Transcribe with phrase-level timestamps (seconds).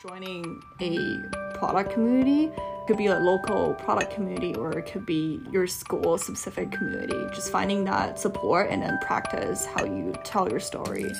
[0.00, 1.18] joining a
[1.58, 6.16] product community it could be a local product community or it could be your school
[6.16, 11.12] specific community just finding that support and then practice how you tell your story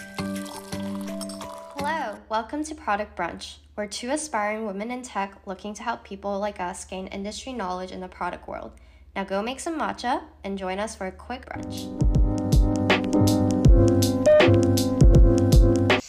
[1.76, 3.56] Hello, welcome to Product Brunch.
[3.76, 7.92] We're two aspiring women in tech looking to help people like us gain industry knowledge
[7.92, 8.72] in the product world.
[9.14, 12.09] Now go make some matcha and join us for a quick brunch.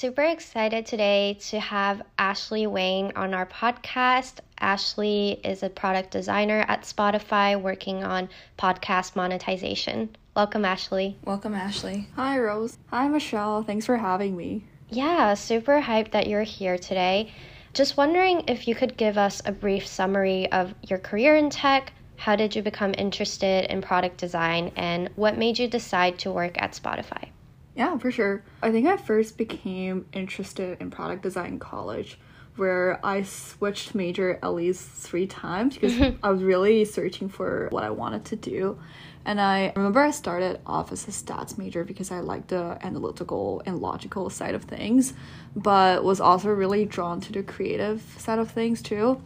[0.01, 4.39] Super excited today to have Ashley Wayne on our podcast.
[4.59, 10.09] Ashley is a product designer at Spotify working on podcast monetization.
[10.35, 11.17] Welcome, Ashley.
[11.23, 12.07] Welcome, Ashley.
[12.15, 17.31] hi rose hi michelle thanks for having me Yeah, super hyped that you're here today.
[17.75, 21.93] Just wondering if you could give us a brief summary of your career in tech.
[22.15, 26.59] How did you become interested in product design and what made you decide to work
[26.59, 27.29] at Spotify?
[27.75, 28.43] Yeah, for sure.
[28.61, 32.19] I think I first became interested in product design in college,
[32.57, 37.83] where I switched major at least three times because I was really searching for what
[37.83, 38.77] I wanted to do.
[39.23, 43.61] And I remember I started off as a stats major because I liked the analytical
[43.65, 45.13] and logical side of things,
[45.55, 49.21] but was also really drawn to the creative side of things too.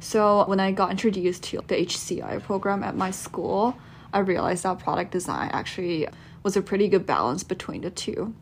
[0.00, 3.76] So when I got introduced to the HCI program at my school,
[4.12, 6.08] I realized that product design actually
[6.48, 8.34] was a pretty good balance between the two.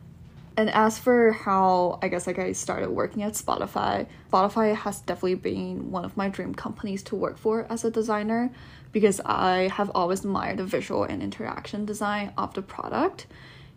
[0.55, 5.35] And as for how I guess like I started working at Spotify, Spotify has definitely
[5.35, 8.49] been one of my dream companies to work for as a designer
[8.93, 13.27] because I have always admired the visual and interaction design of the product.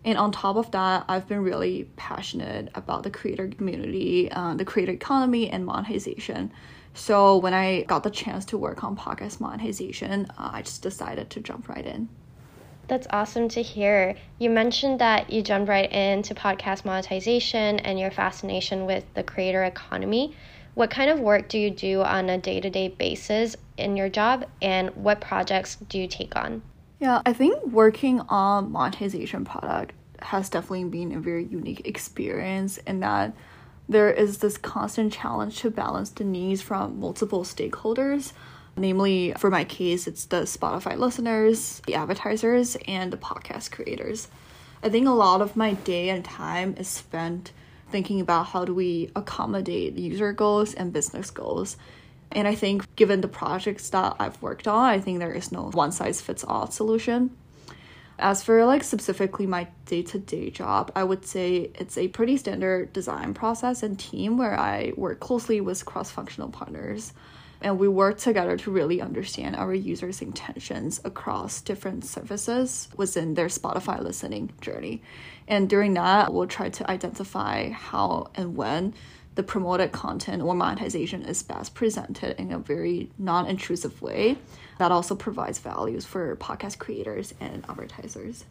[0.04, 4.64] And on top of that, I've been really passionate about the creator community, uh, the
[4.64, 6.52] creator economy, and monetization.
[6.94, 11.30] So when I got the chance to work on podcast monetization, uh, I just decided
[11.30, 12.08] to jump right in.
[12.90, 14.16] That's awesome to hear.
[14.40, 19.62] You mentioned that you jumped right into podcast monetization and your fascination with the creator
[19.62, 20.34] economy.
[20.74, 24.08] What kind of work do you do on a day to day basis in your
[24.08, 26.62] job, and what projects do you take on?
[26.98, 32.98] Yeah, I think working on monetization product has definitely been a very unique experience in
[33.00, 33.32] that
[33.88, 38.32] there is this constant challenge to balance the needs from multiple stakeholders.
[38.80, 44.28] Namely, for my case, it's the Spotify listeners, the advertisers, and the podcast creators.
[44.82, 47.52] I think a lot of my day and time is spent
[47.90, 51.76] thinking about how do we accommodate user goals and business goals.
[52.32, 55.64] And I think given the projects that I've worked on, I think there is no
[55.72, 57.36] one size fits all solution.
[58.18, 63.34] As for like specifically my day-to-day job, I would say it's a pretty standard design
[63.34, 67.12] process and team where I work closely with cross-functional partners
[67.62, 73.46] and we work together to really understand our users' intentions across different services within their
[73.46, 75.02] Spotify listening journey.
[75.46, 78.94] And during that, we'll try to identify how and when
[79.34, 84.36] the promoted content or monetization is best presented in a very non intrusive way
[84.78, 88.44] that also provides values for podcast creators and advertisers.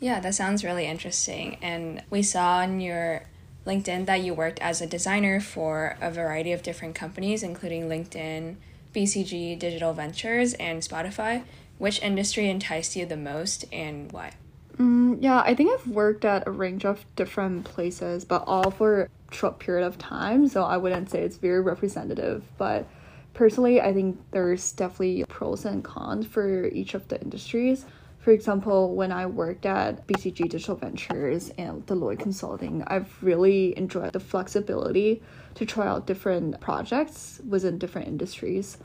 [0.00, 1.56] Yeah, that sounds really interesting.
[1.62, 3.22] And we saw in your
[3.66, 8.56] LinkedIn that you worked as a designer for a variety of different companies, including LinkedIn,
[8.94, 11.44] BCG Digital Ventures, and Spotify.
[11.78, 14.34] Which industry enticed you the most and why?
[14.76, 19.02] Mm, yeah, I think I've worked at a range of different places, but all for
[19.02, 20.46] a short period of time.
[20.48, 22.42] So I wouldn't say it's very representative.
[22.58, 22.86] But
[23.34, 27.86] personally, I think there's definitely pros and cons for each of the industries.
[28.24, 34.14] For example, when I worked at BCG Digital Ventures and Deloitte Consulting, I've really enjoyed
[34.14, 35.22] the flexibility
[35.56, 38.78] to try out different projects within different industries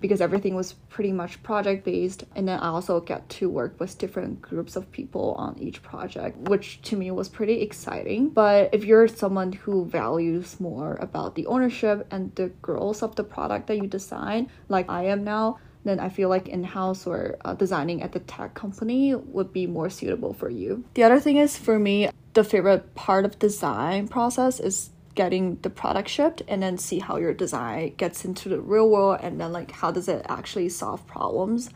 [0.00, 3.98] because everything was pretty much project based and then i also get to work with
[3.98, 8.30] different groups of people on each project which to me was pretty exciting.
[8.30, 13.24] But if you're someone who values more about the ownership and the growth of the
[13.24, 17.38] product that you design like i am now then I feel like in house or
[17.44, 20.84] uh, designing at the tech company would be more suitable for you.
[20.94, 25.70] The other thing is for me, the favorite part of design process is getting the
[25.70, 29.52] product shipped and then see how your design gets into the real world and then
[29.52, 31.70] like how does it actually solve problems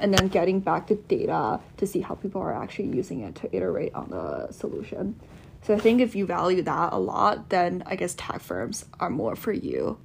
[0.00, 3.54] and then getting back the data to see how people are actually using it to
[3.54, 5.14] iterate on the solution.
[5.62, 9.10] So I think if you value that a lot, then I guess tech firms are
[9.10, 9.98] more for you.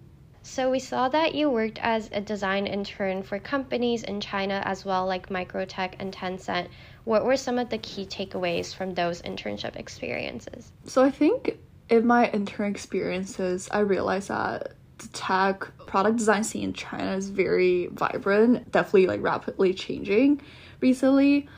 [0.46, 4.86] So we saw that you worked as a design intern for companies in China as
[4.86, 6.68] well, like Microtech and Tencent.
[7.04, 10.72] What were some of the key takeaways from those internship experiences?
[10.86, 11.58] So I think
[11.90, 17.30] in my intern experiences, I realized that the tech product design scene in China is
[17.30, 20.42] very vibrant, definitely like rapidly changing
[20.80, 21.50] recently.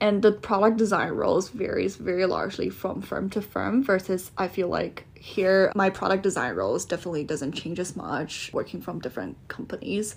[0.00, 4.68] And the product design roles varies very largely from firm to firm versus I feel
[4.68, 10.16] like here my product design roles definitely doesn't change as much working from different companies.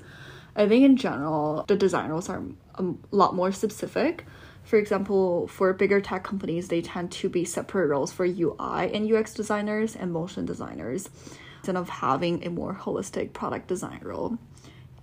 [0.56, 2.44] I think in general the design roles are
[2.76, 4.26] a lot more specific.
[4.64, 9.12] For example, for bigger tech companies, they tend to be separate roles for UI and
[9.12, 11.10] UX designers and motion designers
[11.58, 14.38] instead of having a more holistic product design role.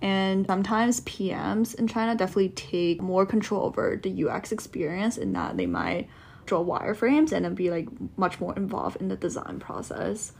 [0.01, 5.57] And sometimes PMs in China definitely take more control over the UX experience in that
[5.57, 6.07] they might
[6.49, 7.87] draw wireframes and then be like
[8.17, 10.33] much more involved in the design process.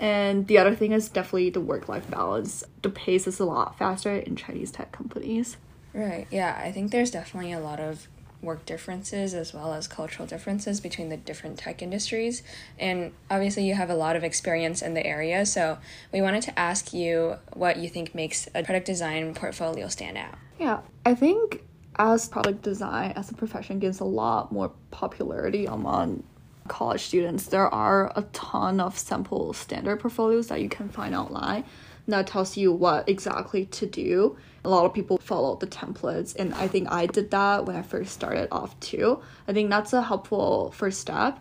[0.00, 2.64] And the other thing is definitely the work life balance.
[2.82, 5.56] The pace is a lot faster in Chinese tech companies.
[5.92, 6.26] Right.
[6.30, 8.06] Yeah, I think there's definitely a lot of
[8.40, 12.44] work differences as well as cultural differences between the different tech industries.
[12.78, 15.44] And obviously, you have a lot of experience in the area.
[15.44, 15.78] So,
[16.12, 20.34] we wanted to ask you what you think makes a product design portfolio stand out.
[20.60, 21.64] Yeah, I think
[21.98, 26.22] as product design as a profession gains a lot more popularity among
[26.68, 31.64] college students, there are a ton of sample standard portfolios that you can find online
[32.08, 34.36] that tells you what exactly to do.
[34.64, 37.82] A lot of people follow the templates, and I think I did that when I
[37.82, 39.20] first started off too.
[39.46, 41.38] I think that's a helpful first step.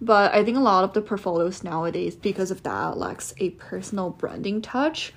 [0.00, 4.10] But I think a lot of the portfolios nowadays, because of that, lacks a personal
[4.10, 5.14] branding touch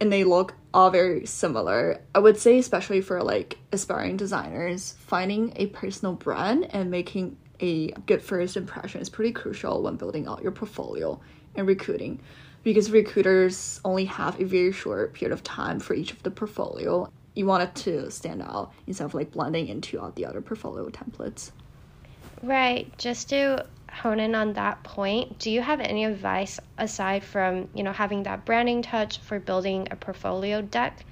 [0.00, 2.00] and they look all very similar.
[2.14, 7.90] I would say, especially for like aspiring designers, finding a personal brand and making a
[8.06, 11.20] good first impression is pretty crucial when building out your portfolio
[11.56, 12.20] and recruiting
[12.62, 17.10] because recruiters only have a very short period of time for each of the portfolio.
[17.34, 20.88] You want it to stand out instead of like blending into all the other portfolio
[20.90, 21.50] templates.
[22.40, 22.96] Right.
[22.98, 23.66] Just to
[23.98, 28.22] hone in on that point, do you have any advice aside from, you know, having
[28.24, 31.04] that branding touch for building a portfolio deck?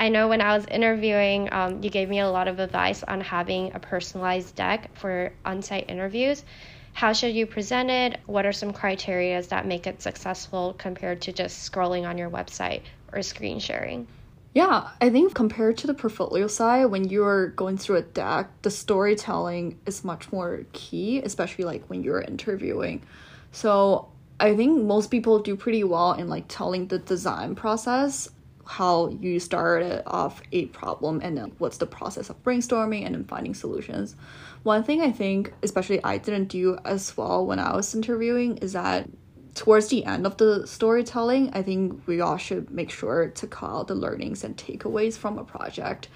[0.00, 3.20] I know when I was interviewing, um, you gave me a lot of advice on
[3.20, 6.44] having a personalized deck for on site interviews.
[6.92, 8.20] How should you present it?
[8.26, 12.82] What are some criteria that make it successful compared to just scrolling on your website
[13.12, 14.08] or screen sharing?
[14.54, 18.70] Yeah, I think compared to the portfolio side, when you're going through a deck, the
[18.70, 23.02] storytelling is much more key, especially like when you're interviewing.
[23.50, 28.28] So I think most people do pretty well in like telling the design process,
[28.64, 33.24] how you started off a problem and then what's the process of brainstorming and then
[33.24, 34.16] finding solutions.
[34.62, 38.74] One thing I think, especially I didn't do as well when I was interviewing, is
[38.74, 39.08] that
[39.54, 43.84] towards the end of the storytelling, I think we all should make sure to call
[43.84, 46.08] the learnings and takeaways from a project.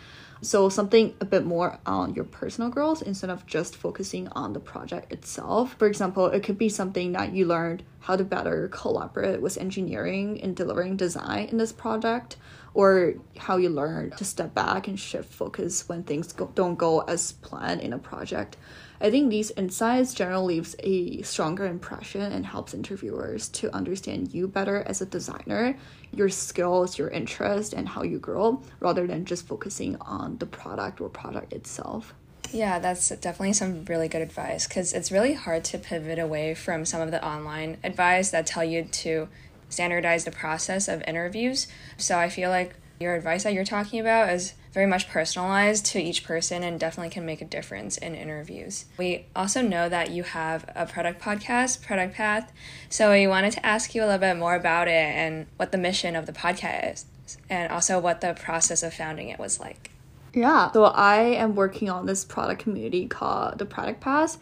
[0.43, 4.61] So, something a bit more on your personal growth instead of just focusing on the
[4.61, 5.75] project itself.
[5.79, 10.37] For example, it could be something that you learned how to better collaborate with engineering
[10.37, 12.37] in delivering design in this project,
[12.77, 17.01] or how you learn to step back and shift focus when things go, don't go
[17.01, 18.59] as planned in a project.
[19.01, 24.47] I think these insights generally leaves a stronger impression and helps interviewers to understand you
[24.47, 25.79] better as a designer,
[26.13, 31.01] your skills, your interest, and how you grow, rather than just focusing on the product
[31.01, 32.13] or product itself.
[32.53, 36.85] Yeah, that's definitely some really good advice because it's really hard to pivot away from
[36.85, 39.29] some of the online advice that tell you to
[39.69, 41.67] standardize the process of interviews.
[41.97, 45.99] So I feel like your advice that you're talking about is very much personalized to
[45.99, 48.87] each person and definitely can make a difference in interviews.
[48.99, 52.53] We also know that you have a product podcast, Product Path.
[52.89, 55.79] So we wanted to ask you a little bit more about it and what the
[55.79, 56.93] mission of the podcast
[57.27, 59.91] is, and also what the process of founding it was like.
[60.35, 64.37] Yeah, so I am working on this product community called the Product Path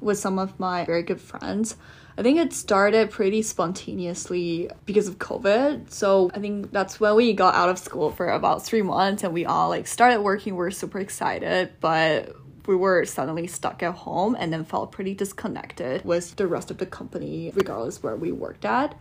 [0.00, 1.76] with some of my very good friends.
[2.18, 5.92] I think it started pretty spontaneously because of COVID.
[5.92, 9.32] So I think that's when we got out of school for about three months and
[9.32, 10.56] we all like started working.
[10.56, 12.34] We are super excited, but
[12.66, 16.78] we were suddenly stuck at home and then felt pretty disconnected with the rest of
[16.78, 18.98] the company, regardless where we worked at.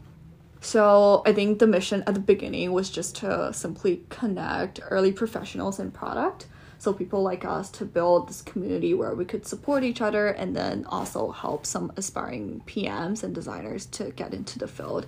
[0.61, 5.79] So I think the mission at the beginning was just to simply connect early professionals
[5.79, 6.45] in product
[6.79, 10.55] so people like us to build this community where we could support each other and
[10.55, 15.07] then also help some aspiring PMs and designers to get into the field.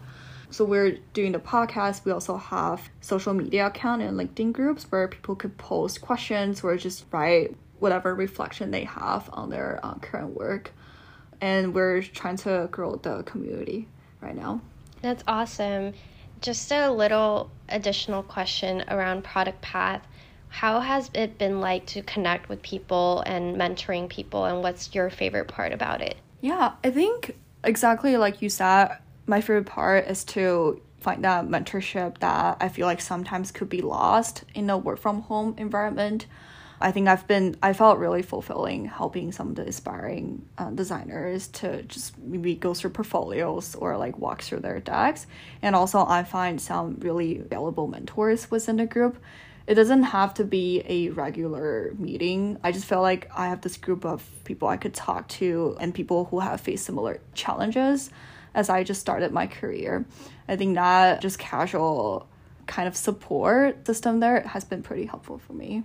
[0.52, 2.06] So we're doing the podcast.
[2.06, 6.76] We also have social media account and LinkedIn groups where people could post questions or
[6.76, 10.72] just write whatever reflection they have on their uh, current work.
[11.40, 13.88] And we're trying to grow the community
[14.22, 14.62] right now.
[15.02, 15.94] That's awesome.
[16.42, 20.06] Just a little additional question around product path.
[20.50, 25.10] How has it been like to connect with people and mentoring people, and what's your
[25.10, 26.18] favorite part about it?
[26.42, 32.18] Yeah, I think exactly like you said, my favorite part is to find that mentorship
[32.20, 36.26] that I feel like sometimes could be lost in a work from home environment.
[36.82, 41.48] I think I've been, I felt really fulfilling helping some of the aspiring uh, designers
[41.48, 45.28] to just maybe go through portfolios or like walk through their decks.
[45.62, 49.18] And also, I find some really valuable mentors within the group.
[49.70, 52.58] It doesn't have to be a regular meeting.
[52.64, 55.94] I just feel like I have this group of people I could talk to and
[55.94, 58.10] people who have faced similar challenges
[58.56, 60.06] as I just started my career.
[60.48, 62.28] I think that just casual
[62.66, 65.84] kind of support system there has been pretty helpful for me.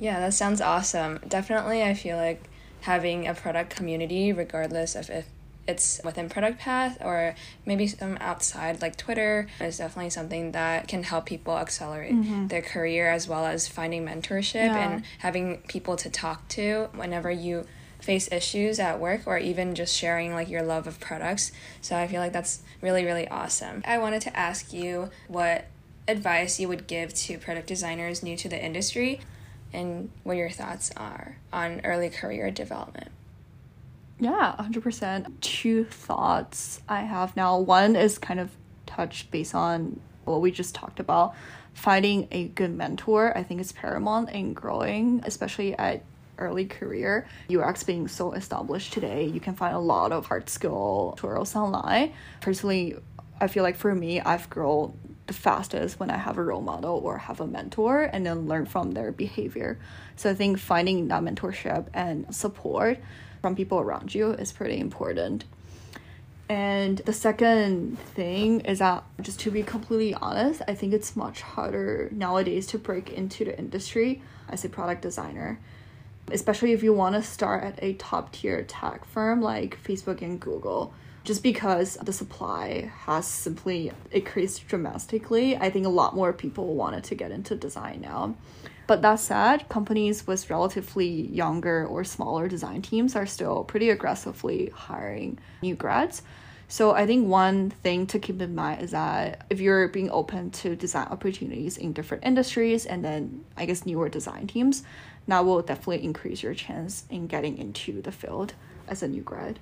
[0.00, 1.20] Yeah, that sounds awesome.
[1.28, 2.42] Definitely, I feel like
[2.80, 5.26] having a product community, regardless of if
[5.66, 11.02] it's within Product Path or maybe some outside like Twitter, is definitely something that can
[11.02, 12.48] help people accelerate mm-hmm.
[12.48, 14.90] their career as well as finding mentorship yeah.
[14.90, 17.66] and having people to talk to whenever you
[18.00, 21.52] face issues at work or even just sharing like your love of products.
[21.80, 23.82] So I feel like that's really, really awesome.
[23.86, 25.66] I wanted to ask you what
[26.08, 29.20] advice you would give to product designers new to the industry
[29.72, 33.10] and what your thoughts are on early career development.
[34.20, 35.40] Yeah, 100%.
[35.40, 37.58] Two thoughts I have now.
[37.58, 38.50] One is kind of
[38.86, 41.34] touched based on what we just talked about.
[41.72, 46.04] Finding a good mentor, I think, is paramount in growing, especially at
[46.36, 47.26] early career.
[47.50, 52.12] UX being so established today, you can find a lot of hard skill tutorials online.
[52.40, 52.96] Personally,
[53.40, 56.98] I feel like for me, I've grown the fastest when I have a role model
[56.98, 59.78] or have a mentor and then learn from their behavior.
[60.16, 62.98] So I think finding that mentorship and support
[63.40, 65.44] from people around you is pretty important.
[66.48, 71.42] And the second thing is that, just to be completely honest, I think it's much
[71.42, 75.60] harder nowadays to break into the industry as a product designer,
[76.32, 80.40] especially if you want to start at a top tier tech firm like Facebook and
[80.40, 80.92] Google
[81.22, 87.04] just because the supply has simply increased dramatically, I think a lot more people wanted
[87.04, 88.34] to get into design now.
[88.90, 94.72] But that said, companies with relatively younger or smaller design teams are still pretty aggressively
[94.74, 96.22] hiring new grads.
[96.66, 100.50] So I think one thing to keep in mind is that if you're being open
[100.62, 104.82] to design opportunities in different industries and then I guess newer design teams,
[105.28, 108.54] that will definitely increase your chance in getting into the field
[108.88, 109.60] as a new grad.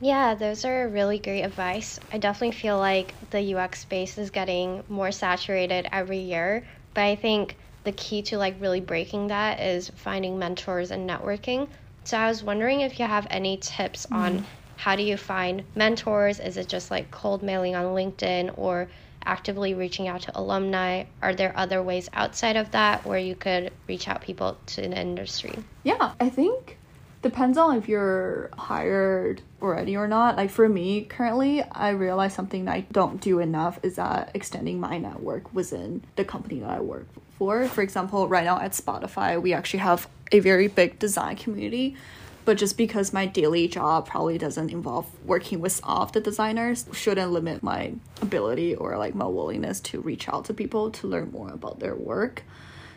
[0.00, 1.98] Yeah, those are really great advice.
[2.12, 7.16] I definitely feel like the UX space is getting more saturated every year, but I
[7.16, 11.68] think the key to like really breaking that is finding mentors and networking.
[12.04, 14.16] So I was wondering if you have any tips mm-hmm.
[14.16, 16.38] on how do you find mentors?
[16.40, 18.88] Is it just like cold mailing on LinkedIn or
[19.24, 21.04] actively reaching out to alumni?
[21.22, 25.00] Are there other ways outside of that where you could reach out people to the
[25.00, 25.54] industry?
[25.84, 26.78] Yeah, I think
[27.22, 30.36] depends on if you're hired already or not.
[30.36, 34.80] Like for me, currently, I realize something that I don't do enough is that extending
[34.80, 37.06] my network within the company that I work
[37.38, 37.66] for.
[37.68, 41.96] For example, right now at Spotify, we actually have a very big design community.
[42.44, 46.86] But just because my daily job probably doesn't involve working with all of the designers,
[46.92, 51.32] shouldn't limit my ability or like my willingness to reach out to people to learn
[51.32, 52.44] more about their work.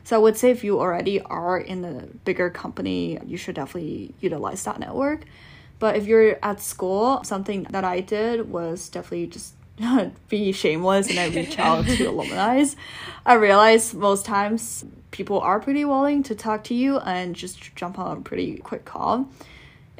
[0.03, 4.13] So I would say if you already are in a bigger company, you should definitely
[4.19, 5.25] utilize that network.
[5.79, 9.55] But if you're at school, something that I did was definitely just
[10.29, 12.65] be shameless and I reach out to alumni.
[13.25, 17.98] I realize most times people are pretty willing to talk to you and just jump
[17.98, 19.29] on a pretty quick call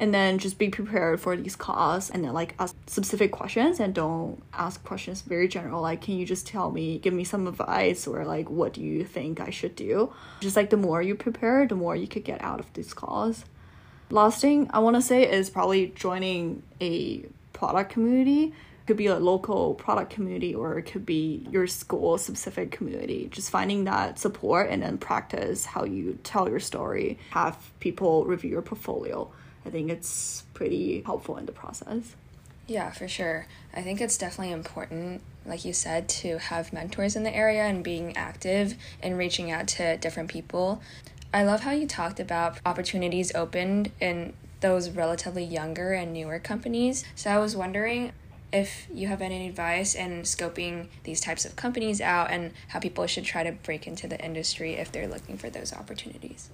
[0.00, 3.94] and then just be prepared for these calls and then like ask specific questions and
[3.94, 8.06] don't ask questions very general like can you just tell me give me some advice
[8.06, 10.10] or like what do you think i should do
[10.40, 13.44] just like the more you prepare the more you could get out of these calls
[14.08, 17.18] last thing i want to say is probably joining a
[17.52, 18.54] product community it
[18.90, 23.48] could be a local product community or it could be your school specific community just
[23.48, 28.62] finding that support and then practice how you tell your story have people review your
[28.62, 29.30] portfolio
[29.64, 32.16] I think it's pretty helpful in the process.
[32.66, 33.46] Yeah, for sure.
[33.74, 37.82] I think it's definitely important, like you said, to have mentors in the area and
[37.82, 40.80] being active and reaching out to different people.
[41.32, 47.04] I love how you talked about opportunities opened in those relatively younger and newer companies.
[47.14, 48.12] So I was wondering
[48.52, 53.06] if you have any advice in scoping these types of companies out and how people
[53.06, 56.50] should try to break into the industry if they're looking for those opportunities.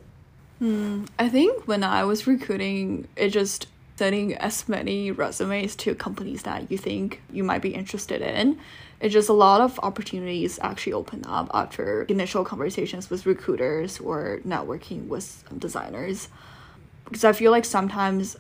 [0.59, 1.05] Hmm.
[1.19, 6.71] I think when I was recruiting, it just sending as many resumes to companies that
[6.71, 8.59] you think you might be interested in.
[9.01, 14.41] It's just a lot of opportunities actually open up after initial conversations with recruiters or
[14.47, 16.29] networking with designers.
[17.05, 18.37] Because I feel like sometimes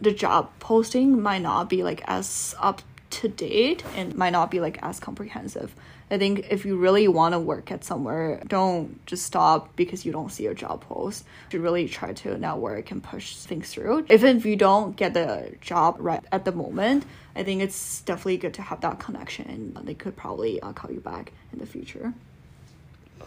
[0.00, 2.82] the job posting might not be like as up
[3.20, 5.74] to date and might not be like as comprehensive.
[6.10, 10.10] I think if you really want to work at somewhere, don't just stop because you
[10.10, 11.24] don't see a job post.
[11.52, 14.06] You really try to network and push things through.
[14.10, 17.04] Even if you don't get the job right at the moment,
[17.36, 19.76] I think it's definitely good to have that connection.
[19.82, 22.14] They could probably uh, call you back in the future.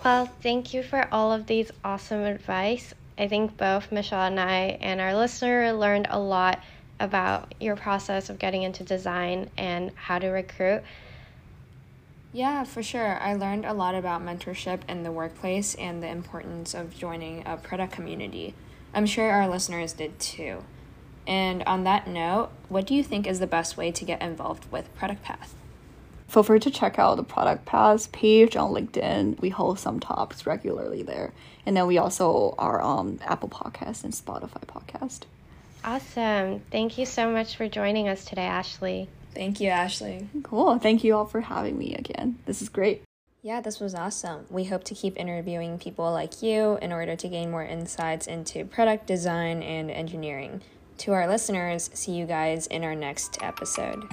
[0.04, 2.94] Well, thank you for all of these awesome advice.
[3.18, 6.60] I think both Michelle and I and our listener learned a lot
[7.04, 10.84] about your process of getting into design and how to recruit.
[12.32, 13.20] Yeah, for sure.
[13.20, 17.58] I learned a lot about mentorship in the workplace and the importance of joining a
[17.58, 18.56] product community.
[18.94, 20.64] I'm sure our listeners did too.
[21.28, 24.72] And on that note, what do you think is the best way to get involved
[24.72, 25.56] with Product Path?
[26.28, 29.40] Feel free to check out the Product Path page on LinkedIn.
[29.40, 31.34] We host some talks regularly there.
[31.66, 35.26] And then we also are on Apple Podcast and Spotify Podcast.
[35.84, 36.62] Awesome.
[36.72, 39.10] Thank you so much for joining us today, Ashley.
[39.34, 40.28] Thank you, Ashley.
[40.44, 40.78] Cool.
[40.80, 42.40] Thank you all for having me again.
[42.46, 43.04] This is great.
[43.42, 44.46] Yeah, this was awesome.
[44.50, 48.64] We hope to keep interviewing people like you in order to gain more insights into
[48.64, 50.62] product design and engineering.
[51.00, 54.06] To our listeners, see you guys in our next episode.